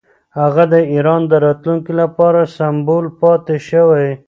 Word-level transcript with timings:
هغه 0.39 0.63
د 0.73 0.75
ایران 0.93 1.21
د 1.27 1.33
راتلونکي 1.45 1.93
لپاره 2.01 2.39
سمبول 2.57 3.05
پاتې 3.19 3.55
شوی. 3.69 4.09